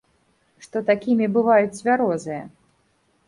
[0.67, 2.41] Што такімі бываюць цвярозыя.